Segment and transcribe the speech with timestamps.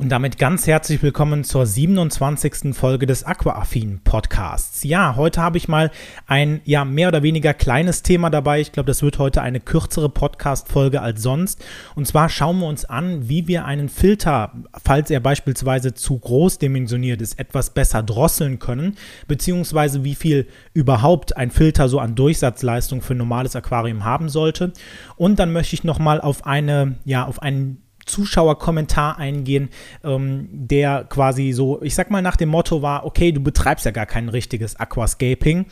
[0.00, 2.72] Und damit ganz herzlich willkommen zur 27.
[2.72, 4.84] Folge des Aquaaffin Podcasts.
[4.84, 5.90] Ja, heute habe ich mal
[6.28, 8.60] ein ja mehr oder weniger kleines Thema dabei.
[8.60, 11.64] Ich glaube, das wird heute eine kürzere Podcast Folge als sonst.
[11.96, 14.52] Und zwar schauen wir uns an, wie wir einen Filter,
[14.84, 21.36] falls er beispielsweise zu groß dimensioniert ist, etwas besser drosseln können, beziehungsweise wie viel überhaupt
[21.36, 24.72] ein Filter so an Durchsatzleistung für ein normales Aquarium haben sollte.
[25.16, 29.68] Und dann möchte ich noch mal auf eine ja auf einen Zuschauerkommentar eingehen,
[30.02, 33.92] ähm, der quasi so, ich sag mal, nach dem Motto war, okay, du betreibst ja
[33.92, 35.66] gar kein richtiges Aquascaping.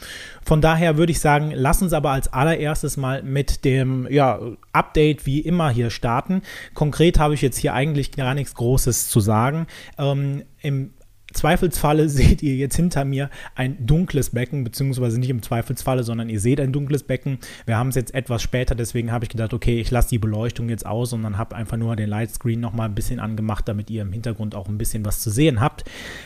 [0.44, 4.38] Von daher würde ich sagen, lass uns aber als allererstes mal mit dem ja,
[4.72, 6.42] Update wie immer hier starten.
[6.74, 9.66] Konkret habe ich jetzt hier eigentlich gar nichts Großes zu sagen.
[9.98, 10.90] Ähm, Im
[11.36, 16.40] Zweifelsfalle seht ihr jetzt hinter mir ein dunkles Becken, beziehungsweise nicht im Zweifelsfalle, sondern ihr
[16.40, 17.38] seht ein dunkles Becken.
[17.66, 20.68] Wir haben es jetzt etwas später, deswegen habe ich gedacht, okay, ich lasse die Beleuchtung
[20.68, 24.02] jetzt aus und dann habe einfach nur den Lightscreen nochmal ein bisschen angemacht, damit ihr
[24.02, 25.84] im Hintergrund auch ein bisschen was zu sehen habt.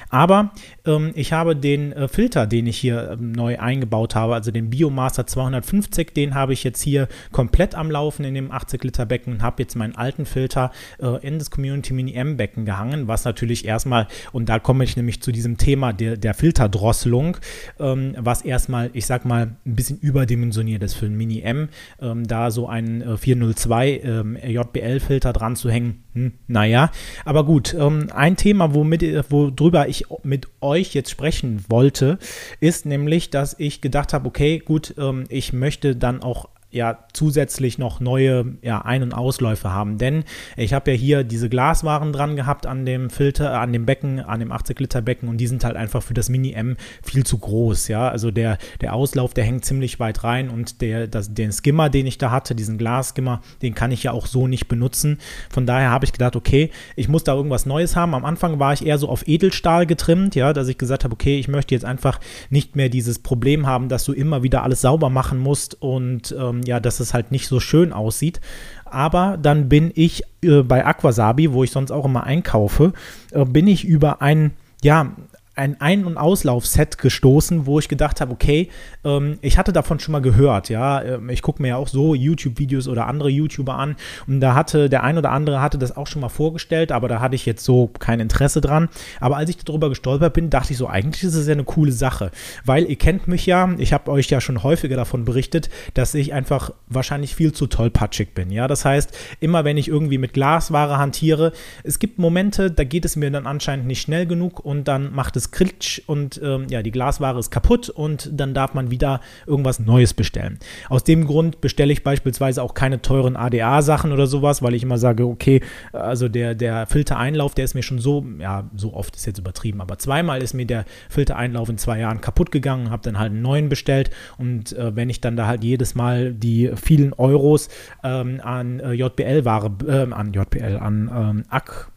[0.09, 0.53] Aber
[0.87, 4.71] ähm, ich habe den äh, Filter, den ich hier ähm, neu eingebaut habe, also den
[4.71, 9.35] Biomaster 250, den habe ich jetzt hier komplett am Laufen in dem 80 Liter Becken
[9.35, 13.25] und habe jetzt meinen alten Filter äh, in das Community Mini M Becken gehangen, was
[13.25, 17.39] natürlich erstmal, und da komme ich nämlich zu diesem Thema der, der Filterdrosselung,
[17.79, 21.69] ähm, was erstmal, ich sag mal, ein bisschen überdimensioniert ist für ein Mini M.
[22.01, 26.91] Ähm, da so einen äh, 402 ähm, JBL-Filter dran zu hängen, hm, naja.
[27.25, 32.19] Aber gut, ähm, ein Thema, womit, äh, worüber ich mit euch jetzt sprechen wollte,
[32.61, 37.79] ist nämlich, dass ich gedacht habe, okay, gut, ähm, ich möchte dann auch ja zusätzlich
[37.79, 39.99] noch neue ja, Ein- und Ausläufe haben.
[39.99, 40.25] Denn
[40.57, 44.41] ich habe ja hier diese Glaswaren dran gehabt an dem Filter, an dem Becken, an
[44.41, 47.39] dem 80 Liter Becken und die sind halt einfach für das Mini M viel zu
[47.39, 47.89] groß.
[47.89, 51.91] Ja, also der, der Auslauf, der hängt ziemlich weit rein und der, das, den Skimmer,
[51.91, 55.19] den ich da hatte, diesen Glasskimmer, den kann ich ja auch so nicht benutzen.
[55.51, 58.15] Von daher habe ich gedacht, okay, ich muss da irgendwas Neues haben.
[58.15, 61.39] Am Anfang war ich eher so auf Edelstahl getrimmt, ja, dass ich gesagt habe, okay,
[61.39, 65.11] ich möchte jetzt einfach nicht mehr dieses Problem haben, dass du immer wieder alles sauber
[65.11, 68.41] machen musst und ähm, ja, dass es halt nicht so schön aussieht.
[68.85, 72.93] Aber dann bin ich äh, bei Aquasabi, wo ich sonst auch immer einkaufe,
[73.33, 75.13] äh, bin ich über ein, ja,
[75.61, 78.71] ein Ein- und Auslaufset gestoßen, wo ich gedacht habe, okay,
[79.05, 82.15] ähm, ich hatte davon schon mal gehört, ja, ähm, ich gucke mir ja auch so
[82.15, 83.97] YouTube-Videos oder andere YouTuber an.
[84.27, 87.21] Und da hatte der ein oder andere hatte das auch schon mal vorgestellt, aber da
[87.21, 88.89] hatte ich jetzt so kein Interesse dran.
[89.21, 91.93] Aber als ich darüber gestolpert bin, dachte ich so, eigentlich ist es ja eine coole
[91.93, 92.31] Sache,
[92.65, 96.33] weil ihr kennt mich ja, ich habe euch ja schon häufiger davon berichtet, dass ich
[96.33, 100.97] einfach wahrscheinlich viel zu tollpatschig bin, ja, das heißt, immer wenn ich irgendwie mit Glasware
[100.97, 101.53] hantiere,
[101.85, 105.37] es gibt Momente, da geht es mir dann anscheinend nicht schnell genug und dann macht
[105.37, 109.79] es Kritsch und ähm, ja, die Glasware ist kaputt und dann darf man wieder irgendwas
[109.79, 110.59] Neues bestellen.
[110.89, 114.99] Aus dem Grund bestelle ich beispielsweise auch keine teuren ADA-Sachen oder sowas, weil ich immer
[114.99, 115.61] sage, okay,
[115.93, 119.81] also der, der Filtereinlauf, der ist mir schon so, ja, so oft ist jetzt übertrieben,
[119.81, 123.43] aber zweimal ist mir der Filtereinlauf in zwei Jahren kaputt gegangen, habe dann halt einen
[123.43, 127.69] neuen bestellt und äh, wenn ich dann da halt jedes Mal die vielen Euros
[128.03, 131.91] ähm, an äh, JBL-Ware, äh, an JBL, an ähm, AK,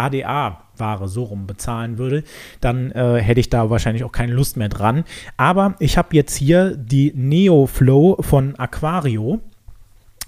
[0.00, 2.24] ADA-Ware so rum bezahlen würde,
[2.60, 5.04] dann äh, hätte ich da wahrscheinlich auch keine Lust mehr dran.
[5.36, 9.40] Aber ich habe jetzt hier die Neo Flow von Aquario.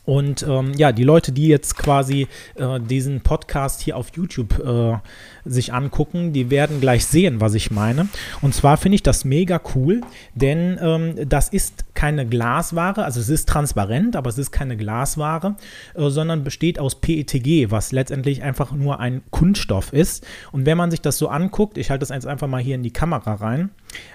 [0.05, 4.99] Und ähm, ja, die Leute, die jetzt quasi äh, diesen Podcast hier auf YouTube äh,
[5.45, 8.09] sich angucken, die werden gleich sehen, was ich meine.
[8.41, 10.01] Und zwar finde ich das mega cool,
[10.35, 15.55] denn ähm, das ist keine Glasware, also es ist transparent, aber es ist keine Glasware,
[15.95, 20.27] äh, sondern besteht aus PETG, was letztendlich einfach nur ein Kunststoff ist.
[20.51, 22.83] Und wenn man sich das so anguckt, ich halte das jetzt einfach mal hier in
[22.83, 23.71] die Kamera rein,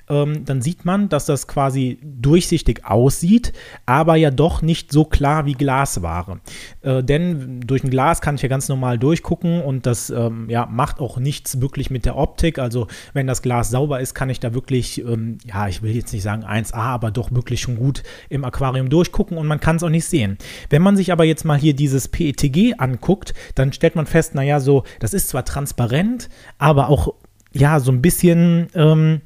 [0.09, 3.53] ähm, dann sieht man, dass das quasi durchsichtig aussieht,
[3.85, 6.41] aber ja doch nicht so klar wie Glasware.
[6.81, 10.65] Äh, denn durch ein Glas kann ich ja ganz normal durchgucken und das ähm, ja,
[10.65, 12.59] macht auch nichts wirklich mit der Optik.
[12.59, 16.11] Also wenn das Glas sauber ist, kann ich da wirklich, ähm, ja, ich will jetzt
[16.11, 19.83] nicht sagen 1A, aber doch wirklich schon gut im Aquarium durchgucken und man kann es
[19.83, 20.37] auch nicht sehen.
[20.69, 24.59] Wenn man sich aber jetzt mal hier dieses PETG anguckt, dann stellt man fest, naja,
[24.59, 27.13] so, das ist zwar transparent, aber auch
[27.53, 29.21] ja, so ein bisschen, ähm,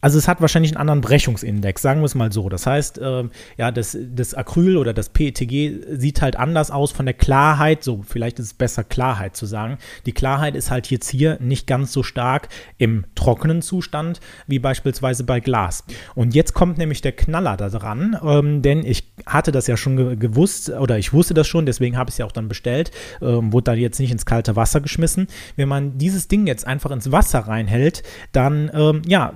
[0.00, 2.48] also es hat wahrscheinlich einen anderen Brechungsindex, sagen wir es mal so.
[2.48, 3.24] Das heißt, äh,
[3.56, 8.02] ja, das, das Acryl oder das PETG sieht halt anders aus von der Klarheit, so
[8.06, 9.78] vielleicht ist es besser Klarheit zu sagen.
[10.06, 15.24] Die Klarheit ist halt jetzt hier nicht ganz so stark im trockenen Zustand wie beispielsweise
[15.24, 15.84] bei Glas.
[16.14, 19.96] Und jetzt kommt nämlich der Knaller da dran, ähm, denn ich hatte das ja schon
[19.96, 22.90] ge gewusst oder ich wusste das schon, deswegen habe ich es ja auch dann bestellt,
[23.20, 25.26] ähm, wurde da jetzt nicht ins kalte Wasser geschmissen.
[25.56, 28.02] Wenn man dieses Ding jetzt einfach ins Wasser reinhält,
[28.32, 29.32] dann ähm, ja,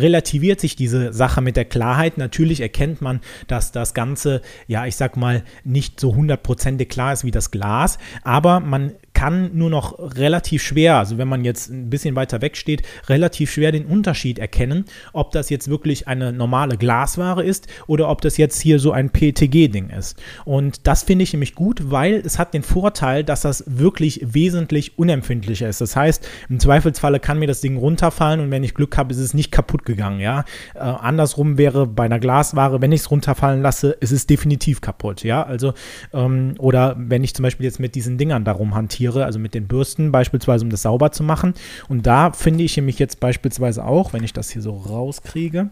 [0.00, 2.18] relativiert sich diese Sache mit der Klarheit.
[2.18, 7.24] Natürlich erkennt man, dass das Ganze, ja, ich sag mal, nicht so hundertprozentig klar ist
[7.24, 11.88] wie das Glas, aber man kann nur noch relativ schwer, also wenn man jetzt ein
[11.88, 14.84] bisschen weiter weg steht, relativ schwer den Unterschied erkennen,
[15.14, 19.08] ob das jetzt wirklich eine normale Glasware ist oder ob das jetzt hier so ein
[19.08, 20.22] PETG-Ding ist.
[20.44, 24.98] Und das finde ich nämlich gut, weil es hat den Vorteil, dass das wirklich wesentlich
[24.98, 25.80] unempfindlicher ist.
[25.80, 29.18] Das heißt, im Zweifelsfalle kann mir das Ding runterfallen und wenn ich Glück habe, ist
[29.18, 30.20] es nicht kaputt gegangen.
[30.20, 34.82] Ja, äh, andersrum wäre bei einer Glasware, wenn ich es runterfallen lasse, ist es definitiv
[34.82, 35.24] kaputt.
[35.24, 35.72] Ja, also
[36.12, 39.54] ähm, oder wenn ich zum Beispiel jetzt mit diesen Dingern darum hantiere hantiere, also mit
[39.54, 41.54] den Bürsten beispielsweise, um das sauber zu machen.
[41.88, 45.70] Und da finde ich mich jetzt beispielsweise auch, wenn ich das hier so rauskriege,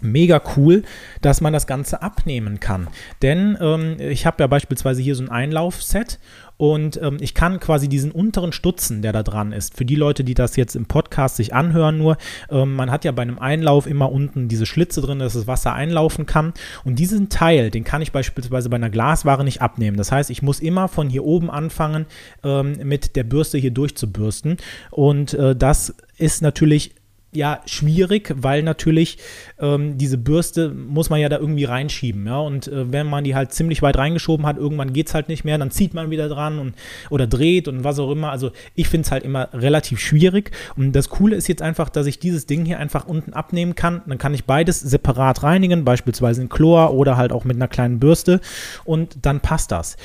[0.00, 0.82] mega cool,
[1.22, 2.88] dass man das Ganze abnehmen kann.
[3.22, 6.18] Denn ähm, ich habe ja beispielsweise hier so ein Einlaufset
[6.56, 10.24] und ähm, ich kann quasi diesen unteren Stutzen, der da dran ist, für die Leute,
[10.24, 12.16] die das jetzt im Podcast sich anhören, nur,
[12.50, 15.74] ähm, man hat ja bei einem Einlauf immer unten diese Schlitze drin, dass das Wasser
[15.74, 16.54] einlaufen kann.
[16.84, 19.96] Und diesen Teil, den kann ich beispielsweise bei einer Glasware nicht abnehmen.
[19.96, 22.06] Das heißt, ich muss immer von hier oben anfangen,
[22.42, 24.56] ähm, mit der Bürste hier durchzubürsten.
[24.90, 26.94] Und äh, das ist natürlich
[27.36, 29.18] ja schwierig, weil natürlich
[29.60, 32.38] ähm, diese Bürste muss man ja da irgendwie reinschieben, ja.
[32.38, 35.44] Und äh, wenn man die halt ziemlich weit reingeschoben hat, irgendwann geht es halt nicht
[35.44, 36.74] mehr, dann zieht man wieder dran und
[37.10, 38.30] oder dreht und was auch immer.
[38.30, 40.50] Also ich finde es halt immer relativ schwierig.
[40.76, 44.02] Und das Coole ist jetzt einfach, dass ich dieses Ding hier einfach unten abnehmen kann.
[44.06, 47.98] Dann kann ich beides separat reinigen, beispielsweise in Chlor oder halt auch mit einer kleinen
[47.98, 48.40] Bürste.
[48.84, 49.96] Und dann passt das.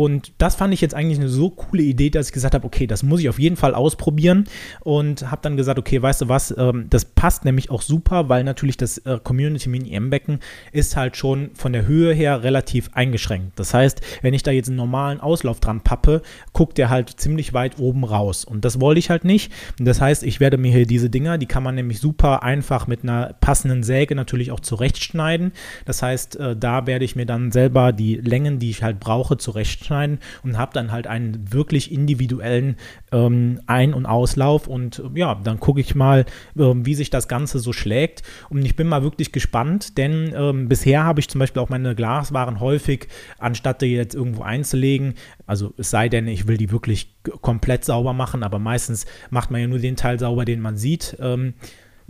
[0.00, 2.86] Und das fand ich jetzt eigentlich eine so coole Idee, dass ich gesagt habe, okay,
[2.86, 4.44] das muss ich auf jeden Fall ausprobieren.
[4.80, 8.42] Und habe dann gesagt, okay, weißt du was, ähm, das passt nämlich auch super, weil
[8.42, 10.38] natürlich das äh, Community Mini M-Becken
[10.72, 13.58] ist halt schon von der Höhe her relativ eingeschränkt.
[13.58, 16.22] Das heißt, wenn ich da jetzt einen normalen Auslauf dran pappe,
[16.54, 18.46] guckt der halt ziemlich weit oben raus.
[18.46, 19.52] Und das wollte ich halt nicht.
[19.78, 23.02] Das heißt, ich werde mir hier diese Dinger, die kann man nämlich super einfach mit
[23.02, 25.52] einer passenden Säge natürlich auch zurechtschneiden.
[25.84, 29.36] Das heißt, äh, da werde ich mir dann selber die Längen, die ich halt brauche,
[29.36, 32.76] zurechtschneiden zurechtschneiden und habe dann halt einen wirklich individuellen
[33.12, 36.20] ähm, Ein- und Auslauf und ja, dann gucke ich mal,
[36.56, 40.68] äh, wie sich das Ganze so schlägt und ich bin mal wirklich gespannt, denn ähm,
[40.68, 43.08] bisher habe ich zum Beispiel auch meine Glaswaren häufig,
[43.38, 45.14] anstatt die jetzt irgendwo einzulegen,
[45.46, 49.60] also es sei denn, ich will die wirklich komplett sauber machen, aber meistens macht man
[49.60, 51.16] ja nur den Teil sauber, den man sieht.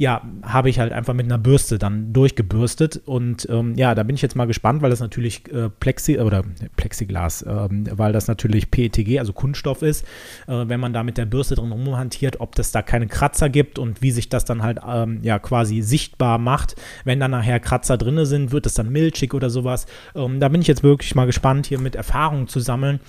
[0.00, 3.02] Ja, habe ich halt einfach mit einer Bürste dann durchgebürstet.
[3.04, 6.42] Und ähm, ja, da bin ich jetzt mal gespannt, weil das natürlich äh, Plexi oder
[6.76, 10.06] Plexiglas, ähm, weil das natürlich PETG, also Kunststoff ist.
[10.46, 13.78] Äh, wenn man da mit der Bürste drin rumhantiert, ob das da keine Kratzer gibt
[13.78, 16.76] und wie sich das dann halt ähm, ja quasi sichtbar macht.
[17.04, 19.84] Wenn dann nachher Kratzer drin sind, wird es dann milchig oder sowas.
[20.14, 23.00] Ähm, da bin ich jetzt wirklich mal gespannt, hier mit Erfahrungen zu sammeln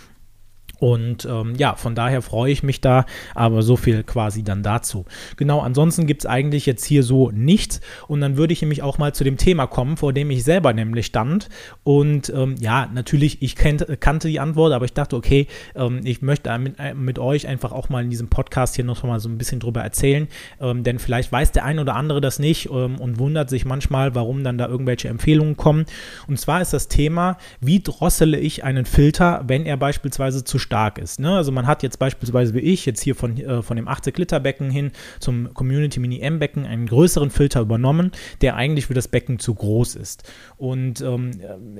[0.81, 3.06] und ähm, ja, von daher freue ich mich da,
[3.36, 5.06] aber so viel quasi dann dazu.
[5.38, 7.81] Genau, ansonsten gibt es eigentlich jetzt hier so nichts.
[8.07, 10.74] Und dann würde ich nämlich auch mal zu dem Thema kommen, vor dem ich selber
[10.74, 11.50] nämlich stand.
[11.83, 15.45] Und ähm, ja, natürlich, ich kennt, kannte die Antwort, aber ich dachte, okay,
[15.75, 19.04] ähm, ich möchte mit, äh, mit euch einfach auch mal in diesem Podcast hier noch
[19.04, 20.30] mal so ein bisschen drüber erzählen.
[20.60, 24.16] Ähm, denn vielleicht weiß der ein oder andere das nicht ähm, und wundert sich manchmal,
[24.16, 25.86] warum dann da irgendwelche Empfehlungen kommen.
[26.28, 31.00] Und zwar ist das Thema, wie drossele ich einen Filter, wenn er beispielsweise zu stark
[31.00, 31.19] ist.
[31.19, 31.35] Ne?
[31.35, 34.39] Also man hat jetzt beispielsweise wie ich jetzt hier von, äh, von dem 80 Liter
[34.39, 39.09] Becken hin zum Community Mini M Becken einen größeren Filter übernommen, der eigentlich für das
[39.09, 40.23] Becken zu groß ist.
[40.56, 41.31] Und ähm,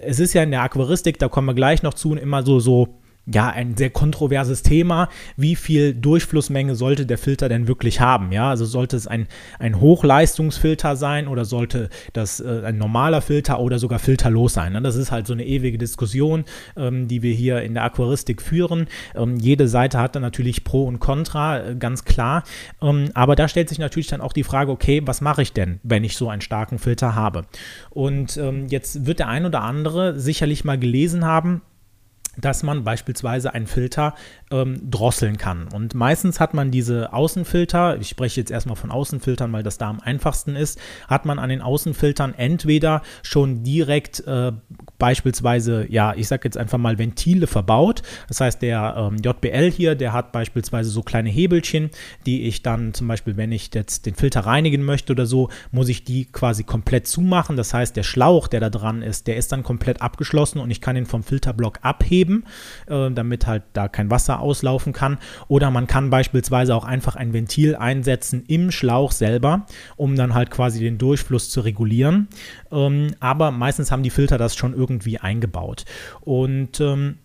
[0.02, 3.00] es ist ja in der Aquaristik, da kommen wir gleich noch zu, immer so, so
[3.34, 5.10] ja, ein sehr kontroverses Thema.
[5.38, 8.32] Wie viel Durchflussmenge sollte der Filter denn wirklich haben?
[8.32, 9.28] Ja, also sollte es ein,
[9.60, 14.74] ein Hochleistungsfilter sein oder sollte das äh, ein normaler Filter oder sogar filterlos sein?
[14.74, 14.82] Ne?
[14.82, 16.46] Das ist halt so eine ewige Diskussion,
[16.76, 18.88] ähm, die wir hier in der Aquaristik führen.
[19.16, 22.44] Ähm, jede Seite hat dann natürlich Pro und Contra, äh, ganz klar.
[22.82, 25.80] Ähm, aber da stellt sich natürlich dann auch die Frage, okay, was mache ich denn,
[25.84, 27.46] wenn ich so einen starken Filter habe?
[27.90, 31.62] Und ähm, jetzt wird der ein oder andere sicherlich mal gelesen haben,
[32.38, 34.16] dass man beispielsweise einen Filter
[34.52, 35.68] ähm, drosseln kann.
[35.74, 39.90] Und meistens hat man diese Außenfilter, ich spreche jetzt erstmal von Außenfiltern, weil das da
[39.90, 44.54] am einfachsten ist, hat man an den Außenfiltern entweder schon direkt äh,
[44.98, 48.02] beispielsweise, ja, ich sage jetzt einfach mal Ventile verbaut.
[48.28, 51.90] Das heißt, der ähm, JBL hier, der hat beispielsweise so kleine Hebelchen,
[52.26, 55.90] die ich dann zum Beispiel, wenn ich jetzt den Filter reinigen möchte oder so, muss
[55.90, 57.58] ich die quasi komplett zumachen.
[57.58, 60.80] Das heißt, der Schlauch, der da dran ist, der ist dann komplett abgeschlossen und ich
[60.80, 62.44] kann ihn vom Filterblock abheben geben,
[62.88, 65.18] äh, damit halt da kein Wasser auslaufen kann.
[65.48, 70.52] Oder man kann beispielsweise auch einfach ein Ventil einsetzen im Schlauch selber, um dann halt
[70.52, 72.28] quasi den Durchfluss zu regulieren.
[72.72, 75.86] Ähm, aber meistens haben die Filter das schon irgendwie eingebaut.
[76.22, 77.18] Und ähm,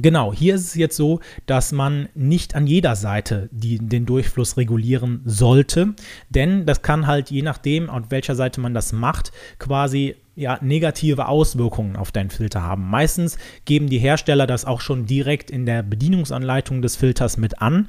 [0.00, 4.56] Genau, hier ist es jetzt so, dass man nicht an jeder Seite die, den Durchfluss
[4.56, 5.94] regulieren sollte,
[6.28, 11.26] denn das kann halt je nachdem, auf welcher Seite man das macht, quasi ja, negative
[11.26, 12.88] Auswirkungen auf deinen Filter haben.
[12.88, 17.88] Meistens geben die Hersteller das auch schon direkt in der Bedienungsanleitung des Filters mit an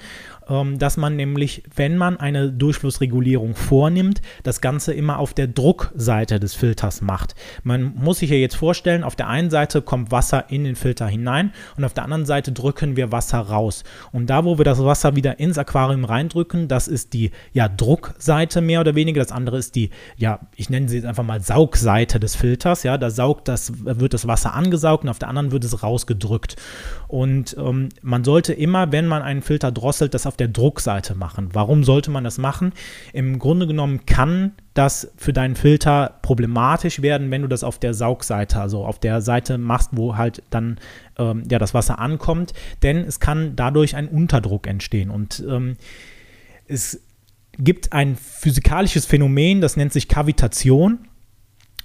[0.49, 6.39] ähm, dass man nämlich, wenn man eine Durchflussregulierung vornimmt, das Ganze immer auf der Druckseite
[6.39, 7.35] des Filters macht.
[7.63, 11.07] Man muss sich ja jetzt vorstellen, auf der einen Seite kommt Wasser in den Filter
[11.07, 13.83] hinein und auf der anderen Seite drücken wir Wasser raus.
[14.11, 18.61] Und da, wo wir das Wasser wieder ins Aquarium reindrücken, das ist die ja, Druckseite
[18.61, 19.21] mehr oder weniger.
[19.21, 22.83] Das andere ist die, ja, ich nenne sie jetzt einfach mal Saugseite des Filters.
[22.83, 26.55] Ja, da saugt das, wird das Wasser angesaugt und auf der anderen wird es rausgedrückt.
[27.07, 31.49] Und ähm, man sollte immer, wenn man einen Filter drosselt, das auf der Druckseite machen.
[31.53, 32.73] Warum sollte man das machen?
[33.13, 37.93] Im Grunde genommen kann das für deinen Filter problematisch werden, wenn du das auf der
[37.93, 40.79] Saugseite, also auf der Seite machst, wo halt dann
[41.17, 45.09] ähm, ja, das Wasser ankommt, denn es kann dadurch ein Unterdruck entstehen.
[45.09, 45.75] Und ähm,
[46.67, 47.01] es
[47.57, 51.08] gibt ein physikalisches Phänomen, das nennt sich Kavitation.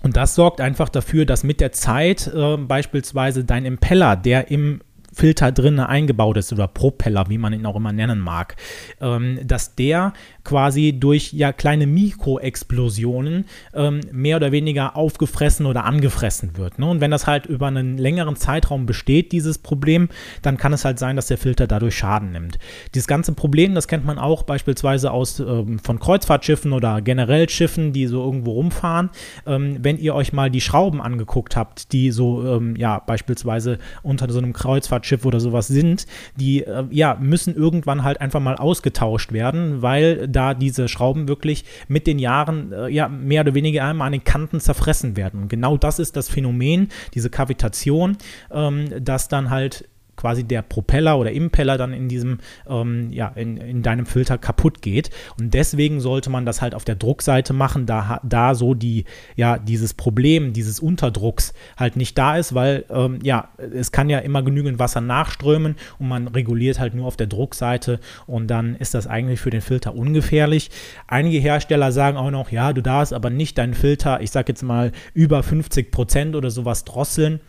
[0.04, 4.82] Und das sorgt einfach dafür, dass mit der Zeit äh, beispielsweise dein Impeller, der im
[5.14, 8.56] Filter drin eingebaut ist oder Propeller, wie man ihn auch immer nennen mag,
[9.00, 16.56] ähm, dass der quasi durch ja kleine Mikroexplosionen ähm, mehr oder weniger aufgefressen oder angefressen
[16.56, 16.78] wird.
[16.78, 16.87] Ne?
[16.87, 20.09] Und wenn das halt über einen längeren Zeitraum besteht, dieses Problem,
[20.42, 22.59] dann kann es halt sein, dass der Filter dadurch Schaden nimmt.
[22.94, 27.92] Dieses ganze Problem, das kennt man auch beispielsweise aus ähm, von Kreuzfahrtschiffen oder generell Schiffen,
[27.92, 29.11] die so irgendwo rumfahren.
[29.47, 34.30] Ähm, wenn ihr euch mal die Schrauben angeguckt habt, die so ähm, ja beispielsweise unter
[34.30, 36.06] so einem Kreuzfahrtschiff oder sowas sind,
[36.37, 41.64] die äh, ja müssen irgendwann halt einfach mal ausgetauscht werden, weil da diese Schrauben wirklich
[41.88, 45.42] mit den Jahren äh, ja mehr oder weniger einmal an den Kanten zerfressen werden.
[45.42, 48.16] Und genau das ist das Phänomen, diese Kavitation,
[48.50, 49.88] ähm, dass dann halt
[50.25, 54.81] quasi der Propeller oder Impeller dann in diesem, ähm, ja, in, in deinem Filter kaputt
[54.81, 55.11] geht.
[55.38, 59.04] Und deswegen sollte man das halt auf der Druckseite machen, da, da so die,
[59.37, 64.19] ja, dieses Problem, dieses Unterdrucks halt nicht da ist, weil, ähm, ja, es kann ja
[64.21, 68.95] immer genügend Wasser nachströmen und man reguliert halt nur auf der Druckseite und dann ist
[68.95, 70.71] das eigentlich für den Filter ungefährlich.
[71.07, 74.62] Einige Hersteller sagen auch noch, ja, du darfst aber nicht deinen Filter, ich sag jetzt
[74.62, 77.40] mal, über 50 Prozent oder sowas drosseln.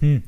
[0.00, 0.22] Hm,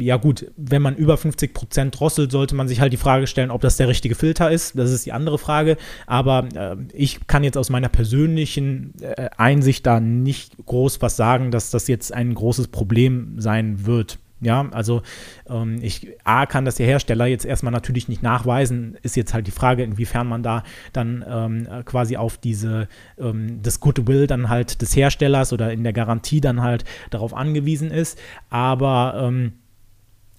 [0.00, 3.50] ja gut, wenn man über 50 Prozent drosselt, sollte man sich halt die Frage stellen,
[3.50, 4.78] ob das der richtige Filter ist.
[4.78, 5.76] Das ist die andere Frage.
[6.06, 11.50] Aber äh, ich kann jetzt aus meiner persönlichen äh, Einsicht da nicht groß was sagen,
[11.50, 14.18] dass das jetzt ein großes Problem sein wird.
[14.44, 15.02] Ja, also
[15.48, 19.46] ähm, ich, A, kann das der Hersteller jetzt erstmal natürlich nicht nachweisen, ist jetzt halt
[19.46, 24.82] die Frage, inwiefern man da dann ähm, quasi auf diese, ähm, das Goodwill dann halt
[24.82, 28.18] des Herstellers oder in der Garantie dann halt darauf angewiesen ist.
[28.50, 29.52] Aber ähm,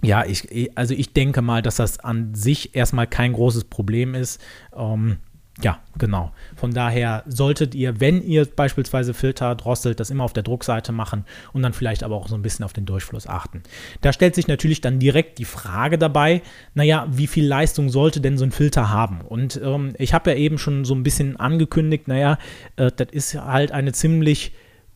[0.04, 4.40] ja, ich, also ich denke mal, dass das an sich erstmal kein großes Problem ist.
[4.76, 5.18] Ähm,
[5.62, 6.34] ja, genau.
[6.58, 11.24] Von daher solltet ihr, wenn ihr beispielsweise Filter drosselt, das immer auf der Druckseite machen
[11.54, 13.64] und dann vielleicht aber auch so ein bisschen auf den Durchfluss achten.
[14.02, 16.42] Da stellt sich natürlich dann direkt die Frage dabei,
[16.74, 19.22] naja, wie viel Leistung sollte denn so ein Filter haben?
[19.22, 22.38] Und ähm, ich habe ja eben schon so ein bisschen angekündigt, naja,
[22.76, 24.52] äh, das ist halt eine ziemlich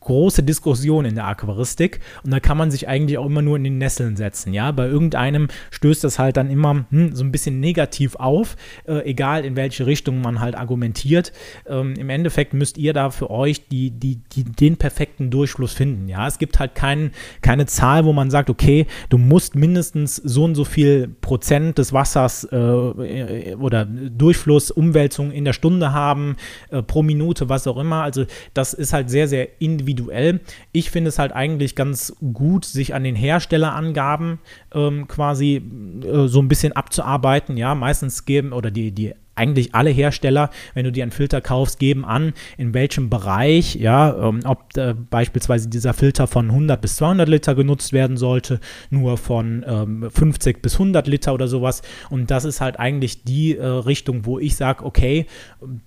[0.10, 3.64] große Diskussion in der Aquaristik und da kann man sich eigentlich auch immer nur in
[3.64, 4.56] den Nesseln setzen.
[4.56, 8.56] Ja, bei irgendeinem stößt das halt dann immer hm, so ein bisschen negativ auf,
[8.88, 11.32] äh, egal in welche Richtung man halt argumentiert.
[11.68, 16.08] Ähm, Im Endeffekt müsst ihr da für euch die, die, die, den perfekten Durchfluss finden.
[16.08, 17.12] Ja, es gibt halt kein,
[17.42, 21.94] keine Zahl, wo man sagt, okay, du musst mindestens so und so viel Prozent des
[21.94, 26.36] Wassers äh, äh oder Durchfluss, Umwälzung in der Stunde haben,
[26.72, 28.02] äh, pro Minute, was auch immer.
[28.02, 28.26] Also
[28.56, 30.40] das ist halt sehr, sehr individuell individuell.
[30.72, 34.40] Ich finde es halt eigentlich ganz gut, sich an den Herstellerangaben
[34.74, 35.62] ähm, quasi
[36.04, 37.58] äh, so ein bisschen abzuarbeiten.
[37.58, 41.80] Ja, meistens geben oder die, die eigentlich alle Hersteller, wenn du dir einen Filter kaufst,
[41.80, 46.98] geben an, in welchem Bereich, ja, ähm, ob äh, beispielsweise dieser Filter von 100 bis
[46.98, 51.84] 200 Liter genutzt werden sollte, nur von ähm, 50 bis 100 Liter oder sowas.
[52.10, 55.26] Und das ist halt eigentlich die äh, Richtung, wo ich sage, okay,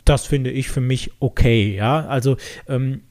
[0.06, 2.06] das finde ich für mich okay, ja.
[2.06, 2.38] Also
[2.68, 3.02] ähm,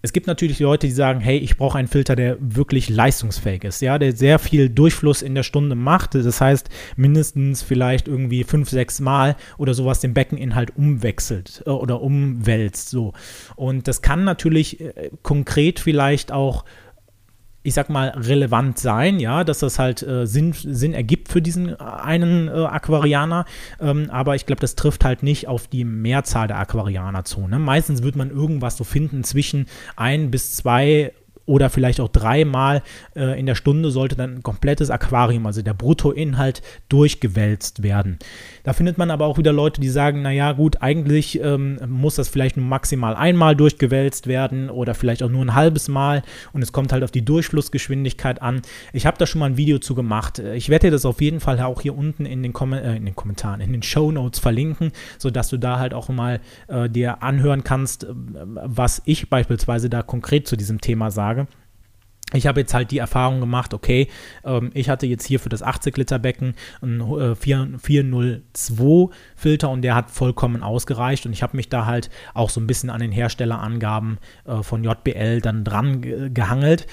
[0.00, 3.82] es gibt natürlich Leute, die sagen, hey, ich brauche einen Filter, der wirklich leistungsfähig ist,
[3.82, 6.14] ja, der sehr viel Durchfluss in der Stunde macht.
[6.14, 12.00] Das heißt, mindestens vielleicht irgendwie fünf, sechs Mal oder sowas den Beckeninhalt umwechselt äh, oder
[12.00, 12.90] umwälzt.
[12.90, 13.12] So.
[13.56, 16.64] Und das kann natürlich äh, konkret vielleicht auch
[17.62, 21.70] ich sag mal, relevant sein, ja, dass das halt äh, Sinn, Sinn ergibt für diesen
[21.70, 23.44] äh, einen äh, Aquarianer.
[23.80, 27.46] Ähm, aber ich glaube, das trifft halt nicht auf die Mehrzahl der Aquarianer zu.
[27.46, 27.58] Ne?
[27.58, 31.12] Meistens wird man irgendwas so finden zwischen ein bis zwei
[31.48, 32.82] oder vielleicht auch dreimal
[33.16, 38.18] äh, in der Stunde sollte dann ein komplettes Aquarium, also der Bruttoinhalt, durchgewälzt werden.
[38.64, 42.28] Da findet man aber auch wieder Leute, die sagen, naja gut, eigentlich ähm, muss das
[42.28, 46.72] vielleicht nur maximal einmal durchgewälzt werden oder vielleicht auch nur ein halbes Mal und es
[46.72, 48.60] kommt halt auf die Durchflussgeschwindigkeit an.
[48.92, 50.38] Ich habe da schon mal ein Video zu gemacht.
[50.38, 53.06] Ich werde dir das auf jeden Fall auch hier unten in den, Kom äh, in
[53.06, 57.22] den Kommentaren, in den Show Notes verlinken, sodass du da halt auch mal äh, dir
[57.22, 61.37] anhören kannst, äh, was ich beispielsweise da konkret zu diesem Thema sage
[62.34, 64.08] ich habe jetzt halt die Erfahrung gemacht, okay,
[64.44, 70.62] ähm, ich hatte jetzt hier für das 80-Liter-Becken einen äh, 402-Filter und der hat vollkommen
[70.62, 74.62] ausgereicht und ich habe mich da halt auch so ein bisschen an den Herstellerangaben äh,
[74.62, 76.86] von JBL dann dran gehangelt.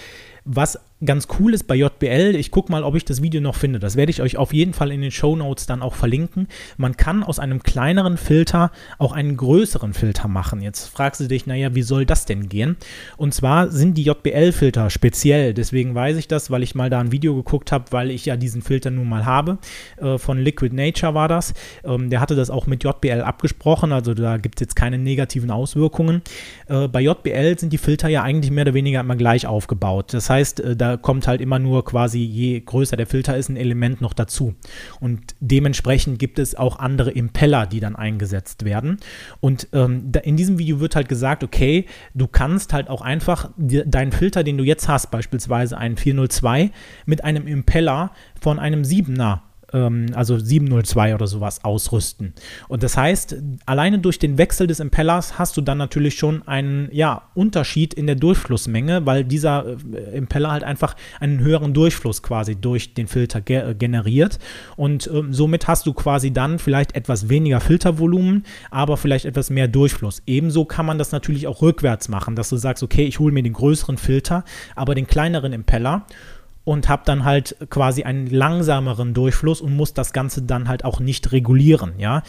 [0.45, 3.79] Was ganz cool ist bei JBL, ich gucke mal, ob ich das Video noch finde.
[3.79, 6.47] Das werde ich euch auf jeden Fall in den Show Notes dann auch verlinken.
[6.77, 10.61] Man kann aus einem kleineren Filter auch einen größeren Filter machen.
[10.61, 12.77] Jetzt fragst du dich, naja, wie soll das denn gehen?
[13.17, 15.53] Und zwar sind die JBL-Filter speziell.
[15.53, 18.37] Deswegen weiß ich das, weil ich mal da ein Video geguckt habe, weil ich ja
[18.37, 19.57] diesen Filter nun mal habe.
[19.97, 21.53] Äh, von Liquid Nature war das.
[21.83, 25.51] Ähm, der hatte das auch mit JBL abgesprochen, also da gibt es jetzt keine negativen
[25.51, 26.21] Auswirkungen.
[26.67, 30.13] Äh, bei JBL sind die Filter ja eigentlich mehr oder weniger immer gleich aufgebaut.
[30.13, 33.57] Das heißt, äh, da kommt halt immer nur quasi, je größer der Filter ist, ein
[33.57, 34.55] Element noch dazu.
[34.99, 38.97] Und dementsprechend gibt es auch andere Impeller, die dann eingesetzt werden.
[39.39, 44.11] Und ähm, in diesem Video wird halt gesagt, okay, du kannst halt auch einfach deinen
[44.11, 46.71] Filter, den du jetzt hast, beispielsweise einen 402,
[47.05, 49.41] mit einem Impeller von einem 7er
[49.75, 52.33] ähm, also 702 oder sowas ausrüsten.
[52.67, 56.89] Und das heißt, alleine durch den Wechsel des Impellers hast du dann natürlich schon einen
[56.91, 62.55] ja, Unterschied in der Durchflussmenge, weil dieser äh, Impeller halt einfach einen höheren Durchfluss quasi
[62.55, 64.39] durch den Filter ge äh, generiert.
[64.77, 69.67] Und ähm, somit hast du quasi dann vielleicht etwas weniger Filtervolumen, aber vielleicht etwas mehr
[69.67, 70.21] Durchfluss.
[70.25, 73.43] Ebenso kann man das natürlich auch rückwärts machen, dass du sagst, okay, ich hole mir
[73.43, 76.05] den größeren Filter, aber den kleineren Impeller
[76.65, 80.99] und habe dann halt quasi einen langsameren Durchfluss und muss das Ganze dann halt auch
[80.99, 82.23] nicht regulieren, ja.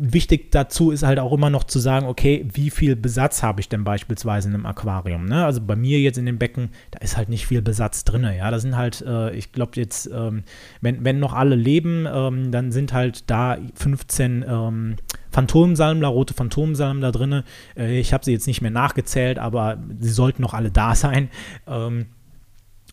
[0.00, 3.68] Wichtig dazu ist halt auch immer noch zu sagen, okay, wie viel Besatz habe ich
[3.68, 5.24] denn beispielsweise in einem Aquarium?
[5.24, 5.44] Ne?
[5.44, 8.22] Also bei mir jetzt in dem Becken, da ist halt nicht viel Besatz drin.
[8.22, 10.44] Ja, da sind halt, äh, ich glaube jetzt, ähm,
[10.80, 14.96] wenn, wenn noch alle leben, ähm, dann sind halt da 15 ähm,
[15.32, 17.42] Phantomsalmler, rote Phantomsalmler drin.
[17.76, 21.28] Äh, ich habe sie jetzt nicht mehr nachgezählt, aber sie sollten noch alle da sein.
[21.66, 22.06] Ähm,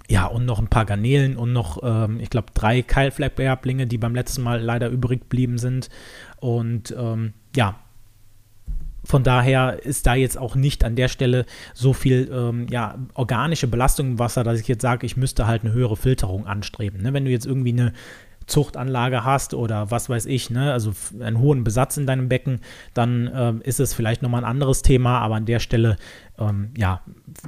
[0.10, 4.14] ja, und noch ein paar Garnelen und noch, ähm, ich glaube, drei Keilfleckbärblinge, die beim
[4.14, 5.90] letzten Mal leider übrig geblieben sind.
[6.40, 7.80] Und ähm, ja,
[9.04, 13.68] von daher ist da jetzt auch nicht an der Stelle so viel ähm, ja, organische
[13.68, 17.02] Belastung im Wasser, dass ich jetzt sage, ich müsste halt eine höhere Filterung anstreben.
[17.02, 17.14] Ne?
[17.14, 17.94] Wenn du jetzt irgendwie eine
[18.48, 22.62] Zuchtanlage hast oder was weiß ich, ne, also einen hohen Besatz in deinem Becken,
[22.94, 25.98] dann äh, ist es vielleicht nochmal ein anderes Thema, aber an der Stelle,
[26.38, 27.02] ähm, ja,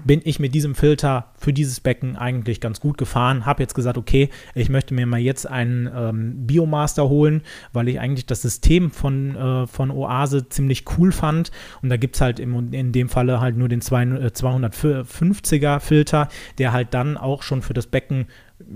[0.06, 3.46] bin ich mit diesem Filter für dieses Becken eigentlich ganz gut gefahren.
[3.46, 7.42] Habe jetzt gesagt, okay, ich möchte mir mal jetzt einen ähm, Biomaster holen,
[7.74, 11.52] weil ich eigentlich das System von, äh, von Oase ziemlich cool fand.
[11.82, 16.72] Und da gibt es halt im, in dem Falle halt nur den 250er Filter, der
[16.72, 18.28] halt dann auch schon für das Becken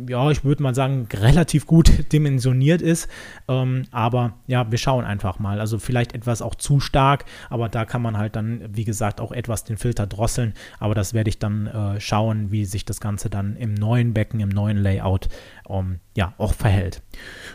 [0.08, 3.08] ja, ich würde mal sagen, relativ gut dimensioniert ist.
[3.48, 5.60] Ähm, aber ja, wir schauen einfach mal.
[5.60, 9.32] Also vielleicht etwas auch zu stark, aber da kann man halt dann, wie gesagt, auch
[9.32, 10.54] etwas den Filter drosseln.
[10.80, 14.40] Aber das werde ich dann äh, schauen, wie sich das Ganze dann im neuen Becken,
[14.40, 15.30] im neuen Layout
[15.70, 17.02] ähm, ja auch verhält.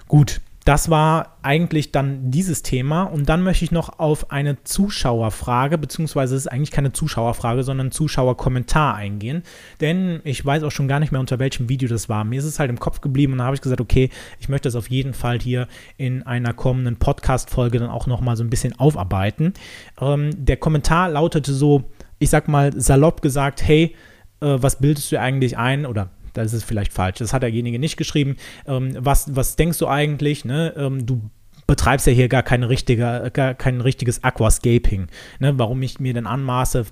[0.09, 3.05] Gut, das war eigentlich dann dieses Thema.
[3.05, 7.93] Und dann möchte ich noch auf eine Zuschauerfrage, beziehungsweise es ist eigentlich keine Zuschauerfrage, sondern
[7.93, 9.45] Zuschauerkommentar eingehen.
[9.81, 12.25] Denn ich weiß auch schon gar nicht mehr, unter welchem Video das war.
[12.25, 14.67] Mir ist es halt im Kopf geblieben und da habe ich gesagt, okay, ich möchte
[14.67, 18.77] das auf jeden Fall hier in einer kommenden Podcast-Folge dann auch nochmal so ein bisschen
[18.77, 19.55] aufarbeiten.
[20.01, 21.85] Ähm, der Kommentar lautete so,
[22.19, 23.95] ich sag mal salopp gesagt, hey,
[24.41, 25.87] äh, was bildest du eigentlich ein?
[25.87, 27.19] Oder da ist es vielleicht falsch.
[27.19, 28.37] Das hat derjenige nicht geschrieben.
[28.67, 30.45] Ähm, was, was denkst du eigentlich?
[30.45, 30.75] Ne?
[30.77, 31.31] Ähm, du
[31.67, 35.09] betreibst ja hier gar, keine richtige, gar kein richtiges Aquascaping.
[35.41, 35.59] Ne?
[35.59, 36.87] Warum ich mir denn anmaße,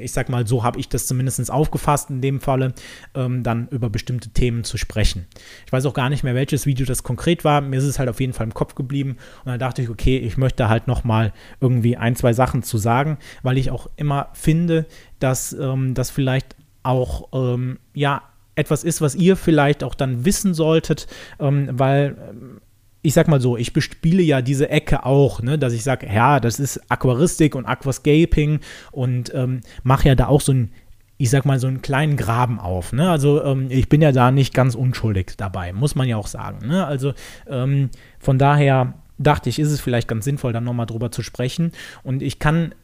[0.00, 2.74] ich sag mal, so habe ich das zumindest aufgefasst in dem Falle,
[3.14, 5.26] ähm, dann über bestimmte Themen zu sprechen.
[5.64, 7.60] Ich weiß auch gar nicht mehr, welches Video das konkret war.
[7.60, 9.16] Mir ist es halt auf jeden Fall im Kopf geblieben.
[9.44, 13.18] Und dann dachte ich, okay, ich möchte halt nochmal irgendwie ein, zwei Sachen zu sagen,
[13.42, 14.86] weil ich auch immer finde,
[15.20, 18.22] dass ähm, das vielleicht auch, ähm, ja,
[18.56, 21.06] etwas ist, was ihr vielleicht auch dann wissen solltet,
[21.38, 22.60] ähm, weil ähm,
[23.02, 26.40] ich sag mal so, ich bespiele ja diese Ecke auch, ne, dass ich sage, ja,
[26.40, 28.58] das ist Aquaristik und Aquascaping
[28.90, 30.72] und ähm, mache ja da auch so ein,
[31.16, 32.92] ich sag mal, so einen kleinen Graben auf.
[32.92, 33.08] Ne?
[33.08, 36.66] Also ähm, ich bin ja da nicht ganz unschuldig dabei, muss man ja auch sagen.
[36.66, 36.84] Ne?
[36.84, 37.14] Also
[37.48, 41.70] ähm, von daher dachte ich, ist es vielleicht ganz sinnvoll, dann nochmal drüber zu sprechen.
[42.02, 42.74] Und ich kann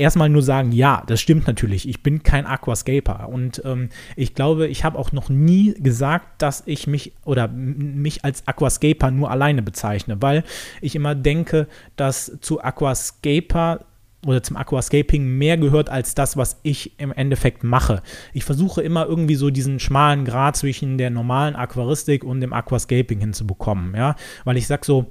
[0.00, 1.88] erstmal nur sagen, ja, das stimmt natürlich.
[1.88, 6.62] Ich bin kein Aquascaper und ähm, ich glaube, ich habe auch noch nie gesagt, dass
[6.66, 10.42] ich mich oder mich als Aquascaper nur alleine bezeichne, weil
[10.80, 13.84] ich immer denke, dass zu Aquascaper
[14.26, 18.02] oder zum Aquascaping mehr gehört als das, was ich im Endeffekt mache.
[18.32, 23.20] Ich versuche immer irgendwie so diesen schmalen Grad zwischen der normalen Aquaristik und dem Aquascaping
[23.20, 25.06] hinzubekommen, ja, weil ich sage so,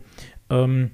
[0.50, 0.92] ähm,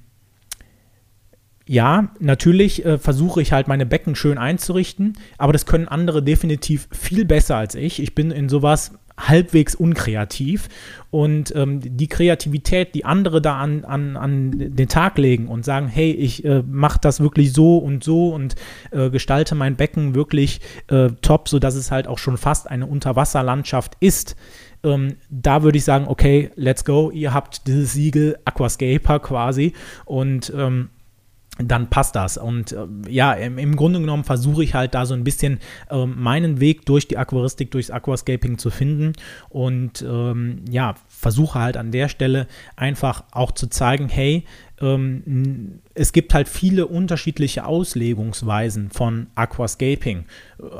[1.67, 6.87] ja, natürlich äh, versuche ich halt meine Becken schön einzurichten, aber das können andere definitiv
[6.91, 7.99] viel besser als ich.
[8.01, 10.67] Ich bin in sowas halbwegs unkreativ
[11.09, 15.87] und ähm, die Kreativität, die andere da an, an, an den Tag legen und sagen,
[15.87, 18.55] hey, ich äh, mache das wirklich so und so und
[18.91, 23.93] äh, gestalte mein Becken wirklich äh, top, sodass es halt auch schon fast eine Unterwasserlandschaft
[24.01, 24.35] ist.
[24.83, 29.73] Ähm, da würde ich sagen, okay, let's go, ihr habt dieses Siegel Aquascaper quasi
[30.03, 30.89] und ähm,
[31.57, 32.37] dann passt das.
[32.37, 36.05] Und äh, ja, im, im, Grunde genommen versuche ich halt da so ein bisschen äh,
[36.05, 39.13] meinen Weg durch die Aquaristik, durchs Aquascaping zu finden
[39.49, 44.43] und ähm, ja, versuche halt an der Stelle einfach auch zu zeigen, hey,
[44.81, 50.25] ähm, es gibt halt viele unterschiedliche Auslegungsweisen von Aquascaping,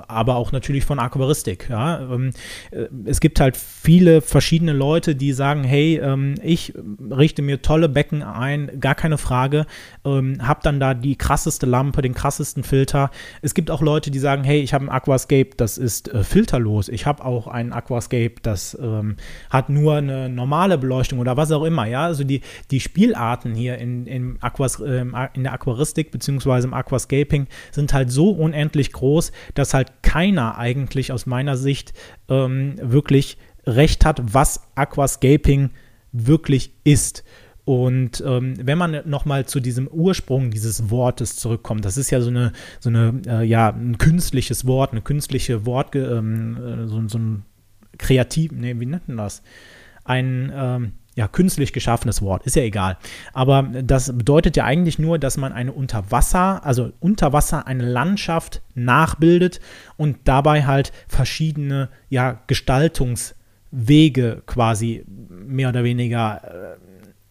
[0.08, 1.70] aber auch natürlich von Aquaristik.
[1.70, 2.02] Ja?
[2.02, 2.32] Ähm,
[2.72, 6.74] äh, es gibt halt viele verschiedene Leute, die sagen, hey, ähm, ich
[7.10, 9.66] richte mir tolle Becken ein, gar keine Frage,
[10.04, 13.12] ähm, habe dann da die krasseste Lampe, den krassesten Filter.
[13.42, 16.90] Es gibt auch Leute, die sagen, hey, ich habe ein Aquascape, das ist äh, filterlos.
[16.90, 19.16] Ich habe auch ein Aquascape, das ähm,
[19.50, 21.86] hat nur eine normale Beleuchtung oder was auch immer.
[21.86, 26.64] Ja, also die, die Spielarten hier in, in, Aquas, äh, in der Aquaristik bzw.
[26.64, 31.94] im Aquascaping sind halt so unendlich groß, dass halt keiner eigentlich aus meiner Sicht
[32.30, 35.72] ähm, wirklich recht hat, was Aquascaping
[36.12, 37.24] wirklich ist.
[37.66, 42.30] Und ähm, wenn man nochmal zu diesem Ursprung dieses Wortes zurückkommt, das ist ja so
[42.30, 47.18] eine, so eine, äh, ja, ein künstliches Wort, eine künstliche Wort, ähm, äh, so, so,
[47.18, 47.44] ein
[47.98, 49.42] kreativ, nee, wie nennt man das?
[50.04, 52.98] Ein, ähm, ja, künstlich geschaffenes Wort, ist ja egal.
[53.34, 58.62] Aber das bedeutet ja eigentlich nur, dass man eine Unterwasser, also unter Wasser eine Landschaft
[58.74, 59.62] nachbildet
[59.96, 66.86] und dabei halt verschiedene ja, Gestaltungswege quasi mehr oder weniger äh,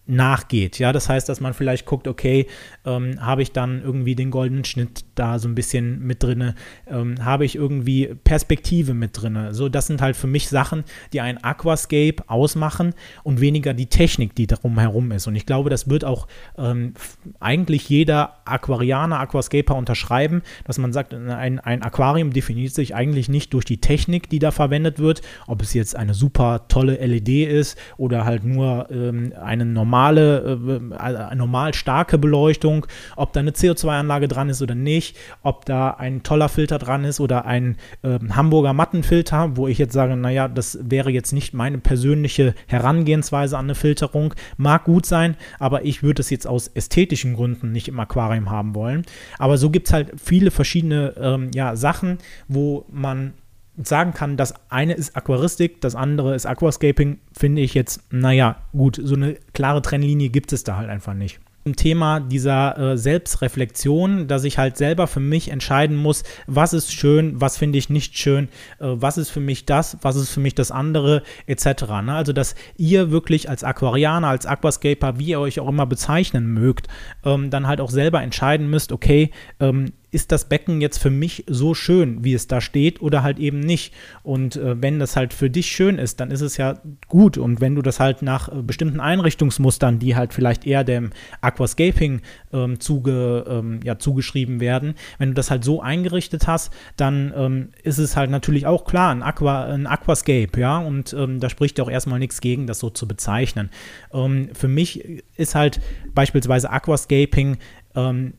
[0.06, 0.78] nachgeht.
[0.78, 2.46] Ja, das heißt, dass man vielleicht guckt, okay,
[2.84, 6.54] ähm, habe ich dann irgendwie den goldenen Schnitt da so ein bisschen mit drinne,
[6.86, 9.54] ähm, habe ich irgendwie Perspektive mit drinne.
[9.54, 14.34] So, das sind halt für mich Sachen, die ein Aquascape ausmachen und weniger die Technik,
[14.34, 15.26] die darum herum ist.
[15.26, 16.26] Und ich glaube, das wird auch
[16.58, 16.94] ähm,
[17.40, 23.52] eigentlich jeder Aquarianer, Aquascaper unterschreiben, dass man sagt, ein, ein Aquarium definiert sich eigentlich nicht
[23.54, 27.78] durch die Technik, die da verwendet wird, ob es jetzt eine super tolle LED ist
[27.96, 30.58] oder halt nur ähm, eine normale,
[31.00, 35.03] äh, normal starke Beleuchtung, ob da eine CO2-Anlage dran ist oder nicht,
[35.42, 39.92] ob da ein toller Filter dran ist oder ein äh, Hamburger Mattenfilter, wo ich jetzt
[39.92, 44.34] sage, naja, das wäre jetzt nicht meine persönliche Herangehensweise an eine Filterung.
[44.56, 48.74] Mag gut sein, aber ich würde es jetzt aus ästhetischen Gründen nicht im Aquarium haben
[48.74, 49.04] wollen.
[49.38, 53.34] Aber so gibt es halt viele verschiedene ähm, ja, Sachen, wo man
[53.82, 59.00] sagen kann, das eine ist Aquaristik, das andere ist Aquascaping, finde ich jetzt, naja, gut,
[59.02, 61.40] so eine klare Trennlinie gibt es da halt einfach nicht.
[61.66, 66.92] Ein Thema dieser äh, Selbstreflexion, dass ich halt selber für mich entscheiden muss, was ist
[66.92, 68.48] schön, was finde ich nicht schön,
[68.78, 71.84] äh, was ist für mich das, was ist für mich das andere, etc.
[72.02, 72.14] Ne?
[72.14, 76.88] Also, dass ihr wirklich als Aquarianer, als Aquascaper, wie ihr euch auch immer bezeichnen mögt,
[77.24, 81.44] ähm, dann halt auch selber entscheiden müsst, okay, ähm, ist das Becken jetzt für mich
[81.48, 83.92] so schön, wie es da steht, oder halt eben nicht.
[84.22, 87.36] Und äh, wenn das halt für dich schön ist, dann ist es ja gut.
[87.36, 92.20] Und wenn du das halt nach äh, bestimmten Einrichtungsmustern, die halt vielleicht eher dem Aquascaping
[92.52, 97.68] ähm, zuge, ähm, ja, zugeschrieben werden, wenn du das halt so eingerichtet hast, dann ähm,
[97.82, 101.80] ist es halt natürlich auch klar, ein, Aqua, ein Aquascape, ja, und ähm, da spricht
[101.80, 103.70] auch erstmal nichts gegen, das so zu bezeichnen.
[104.12, 105.80] Ähm, für mich ist halt
[106.14, 107.58] beispielsweise Aquascaping
[107.96, 108.34] ähm,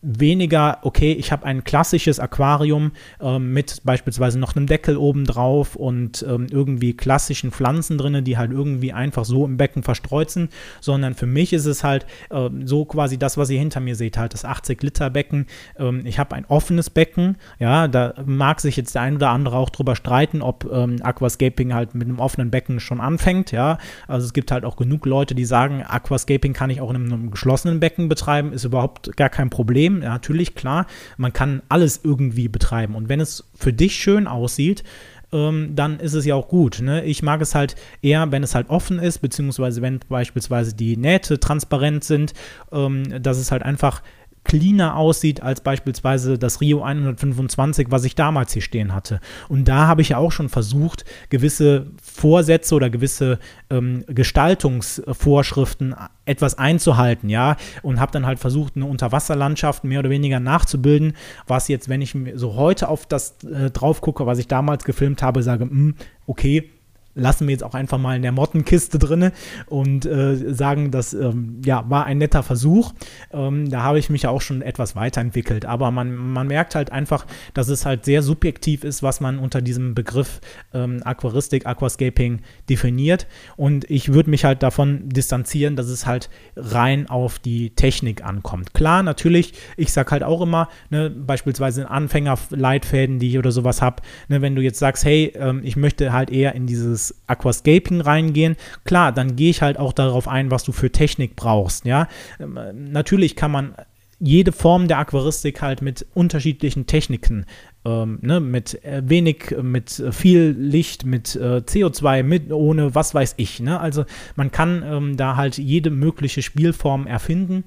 [0.00, 5.74] weniger, okay, ich habe ein klassisches Aquarium ähm, mit beispielsweise noch einem Deckel oben drauf
[5.74, 10.52] und ähm, irgendwie klassischen Pflanzen drin, die halt irgendwie einfach so im Becken verstreut sind,
[10.80, 14.16] sondern für mich ist es halt äh, so quasi das, was ihr hinter mir seht,
[14.16, 15.46] halt das 80 Liter Becken.
[15.76, 19.56] Ähm, ich habe ein offenes Becken, ja, da mag sich jetzt der ein oder andere
[19.56, 24.26] auch drüber streiten, ob ähm, Aquascaping halt mit einem offenen Becken schon anfängt, ja, also
[24.26, 27.80] es gibt halt auch genug Leute, die sagen, Aquascaping kann ich auch in einem geschlossenen
[27.80, 30.02] Becken betreiben, ist überhaupt gar kein Problem Problem.
[30.02, 32.94] Ja, natürlich, klar, man kann alles irgendwie betreiben.
[32.94, 34.84] Und wenn es für dich schön aussieht,
[35.32, 36.80] ähm, dann ist es ja auch gut.
[36.80, 37.04] Ne?
[37.04, 41.38] Ich mag es halt eher, wenn es halt offen ist, beziehungsweise wenn beispielsweise die Nähte
[41.38, 42.32] transparent sind,
[42.72, 44.02] ähm, dass es halt einfach
[44.48, 49.20] cleaner aussieht als beispielsweise das Rio 125, was ich damals hier stehen hatte.
[49.48, 56.56] Und da habe ich ja auch schon versucht, gewisse Vorsätze oder gewisse ähm, Gestaltungsvorschriften etwas
[56.58, 61.12] einzuhalten, ja, und habe dann halt versucht, eine Unterwasserlandschaft mehr oder weniger nachzubilden,
[61.46, 65.22] was jetzt, wenn ich so heute auf das äh, drauf gucke, was ich damals gefilmt
[65.22, 65.94] habe, sage, mh, hm,
[66.26, 66.70] okay,
[67.18, 69.32] lassen wir jetzt auch einfach mal in der Mottenkiste drinne
[69.66, 72.92] und äh, sagen, das ähm, ja, war ein netter Versuch.
[73.32, 75.66] Ähm, da habe ich mich ja auch schon etwas weiterentwickelt.
[75.66, 79.60] Aber man, man merkt halt einfach, dass es halt sehr subjektiv ist, was man unter
[79.60, 80.40] diesem Begriff
[80.72, 83.26] ähm, Aquaristik, Aquascaping definiert.
[83.56, 88.74] Und ich würde mich halt davon distanzieren, dass es halt rein auf die Technik ankommt.
[88.74, 93.82] Klar, natürlich, ich sage halt auch immer, ne, beispielsweise in Anfängerleitfäden, die ich oder sowas
[93.82, 98.00] habe, ne, wenn du jetzt sagst, hey, ähm, ich möchte halt eher in dieses Aquascaping
[98.00, 101.84] reingehen, klar, dann gehe ich halt auch darauf ein, was du für Technik brauchst.
[101.84, 102.08] Ja,
[102.40, 102.58] ähm,
[102.90, 103.74] natürlich kann man
[104.20, 107.46] jede Form der Aquaristik halt mit unterschiedlichen Techniken,
[107.84, 113.34] ähm, ne, mit äh, wenig, mit viel Licht, mit äh, CO2, mit ohne was weiß
[113.36, 113.60] ich.
[113.60, 113.78] Ne?
[113.78, 117.64] Also man kann ähm, da halt jede mögliche Spielform erfinden,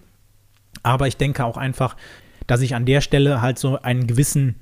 [0.83, 1.95] aber ich denke auch einfach,
[2.47, 4.55] dass ich an der Stelle halt so einen gewissen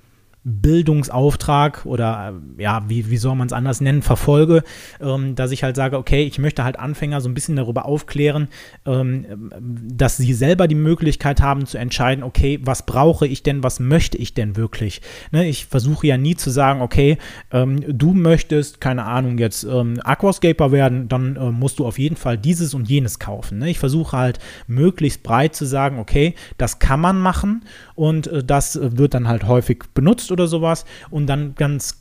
[0.50, 4.64] Bildungsauftrag oder äh, ja, wie, wie soll man es anders nennen, verfolge,
[5.00, 8.48] ähm, dass ich halt sage, okay, ich möchte halt Anfänger so ein bisschen darüber aufklären,
[8.86, 13.80] ähm, dass sie selber die Möglichkeit haben zu entscheiden, okay, was brauche ich denn, was
[13.80, 15.02] möchte ich denn wirklich?
[15.32, 17.18] Ne, ich versuche ja nie zu sagen, okay,
[17.52, 22.16] ähm, du möchtest, keine Ahnung, jetzt ähm, Aquascaper werden, dann äh, musst du auf jeden
[22.16, 23.60] Fall dieses und jenes kaufen.
[23.60, 23.70] Ne?
[23.70, 27.64] Ich versuche halt möglichst breit zu sagen, okay, das kann man machen
[27.96, 31.98] und äh, das wird dann halt häufig benutzt oder sowas und dann ganz,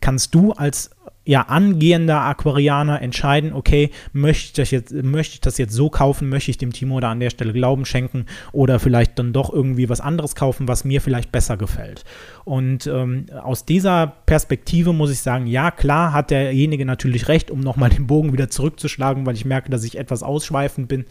[0.00, 0.90] kannst du als
[1.26, 6.28] ja, angehender Aquarianer entscheiden, okay, möchte ich, das jetzt, möchte ich das jetzt so kaufen,
[6.28, 9.88] möchte ich dem Timo da an der Stelle Glauben schenken oder vielleicht dann doch irgendwie
[9.88, 12.04] was anderes kaufen, was mir vielleicht besser gefällt.
[12.44, 17.58] Und ähm, aus dieser Perspektive muss ich sagen, ja, klar hat derjenige natürlich recht, um
[17.58, 21.06] nochmal den Bogen wieder zurückzuschlagen, weil ich merke, dass ich etwas ausschweifend bin.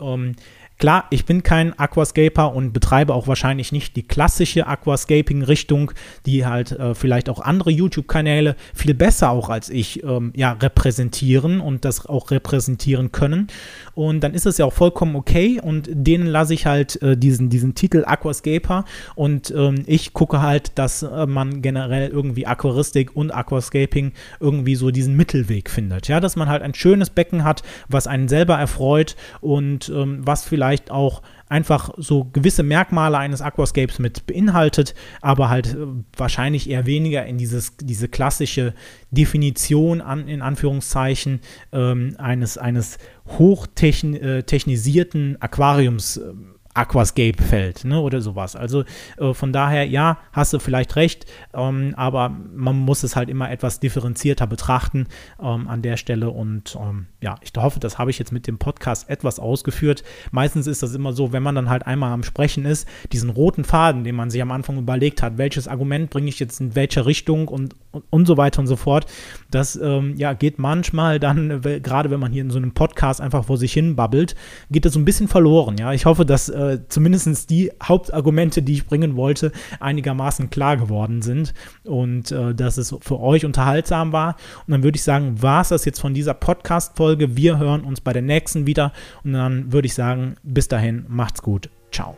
[0.00, 0.34] Ähm,
[0.78, 5.90] Klar, ich bin kein Aquascaper und betreibe auch wahrscheinlich nicht die klassische Aquascaping-Richtung,
[6.24, 11.60] die halt äh, vielleicht auch andere YouTube-Kanäle viel besser auch als ich ähm, ja, repräsentieren
[11.60, 13.48] und das auch repräsentieren können.
[13.94, 17.50] Und dann ist es ja auch vollkommen okay und denen lasse ich halt äh, diesen,
[17.50, 18.84] diesen Titel Aquascaper
[19.16, 24.92] und ähm, ich gucke halt, dass äh, man generell irgendwie Aquaristik und Aquascaping irgendwie so
[24.92, 26.06] diesen Mittelweg findet.
[26.06, 30.44] Ja, dass man halt ein schönes Becken hat, was einen selber erfreut und ähm, was
[30.44, 35.78] vielleicht vielleicht auch einfach so gewisse Merkmale eines Aquascapes mit beinhaltet, aber halt äh,
[36.14, 38.74] wahrscheinlich eher weniger in dieses, diese klassische
[39.10, 41.40] Definition an, in Anführungszeichen
[41.72, 42.98] ähm, eines, eines
[43.38, 46.34] hochtechnisierten äh, Aquariums äh,
[46.74, 48.54] Aquascape fällt, ne, oder sowas.
[48.54, 48.84] Also
[49.16, 53.50] äh, von daher, ja, hast du vielleicht recht, ähm, aber man muss es halt immer
[53.50, 55.06] etwas differenzierter betrachten
[55.42, 58.58] ähm, an der Stelle und ähm, ja, ich hoffe, das habe ich jetzt mit dem
[58.58, 60.04] Podcast etwas ausgeführt.
[60.30, 63.64] Meistens ist das immer so, wenn man dann halt einmal am Sprechen ist, diesen roten
[63.64, 67.06] Faden, den man sich am Anfang überlegt hat, welches Argument bringe ich jetzt in welche
[67.06, 69.06] Richtung und, und, und so weiter und so fort,
[69.50, 73.46] das ähm, ja, geht manchmal dann, gerade wenn man hier in so einem Podcast einfach
[73.46, 74.36] vor sich hin babbelt,
[74.70, 75.76] geht das so ein bisschen verloren.
[75.76, 79.50] Ja, ich hoffe, dass äh, zumindest die Hauptargumente, die ich bringen wollte,
[79.80, 81.52] einigermaßen klar geworden sind
[81.82, 84.36] und äh, dass es für euch unterhaltsam war.
[84.66, 87.07] Und dann würde ich sagen, war es das jetzt von dieser Podcast-Folge.
[87.16, 88.92] Wir hören uns bei der nächsten wieder
[89.24, 91.70] und dann würde ich sagen, bis dahin, macht's gut.
[91.90, 92.16] Ciao.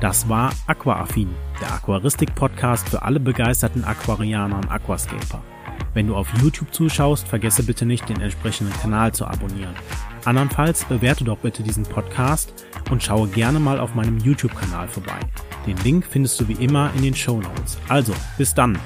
[0.00, 1.28] Das war Aquaaffin,
[1.60, 5.42] der Aquaristik-Podcast für alle begeisterten Aquarianer und Aquascaper.
[5.94, 9.74] Wenn du auf YouTube zuschaust, vergesse bitte nicht, den entsprechenden Kanal zu abonnieren.
[10.24, 15.18] Andernfalls bewerte doch bitte diesen Podcast und schaue gerne mal auf meinem YouTube-Kanal vorbei.
[15.66, 17.78] Den Link findest du wie immer in den Show Notes.
[17.88, 18.78] Also, bis dann!